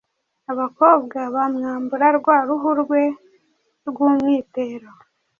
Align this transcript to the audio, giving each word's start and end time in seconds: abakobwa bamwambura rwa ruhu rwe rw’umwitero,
abakobwa 0.51 1.19
bamwambura 1.35 2.07
rwa 2.17 2.37
ruhu 2.47 2.69
rwe 2.81 3.03
rw’umwitero, 3.87 4.89